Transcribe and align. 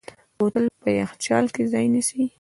بوتل 0.37 0.65
په 0.81 0.89
یخچال 1.01 1.45
کې 1.53 1.63
ځای 1.71 1.85
نیسي. 1.93 2.21